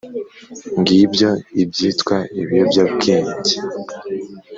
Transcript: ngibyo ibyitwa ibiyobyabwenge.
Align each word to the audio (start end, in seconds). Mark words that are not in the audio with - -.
ngibyo 0.79 1.29
ibyitwa 1.61 2.17
ibiyobyabwenge. 2.41 3.53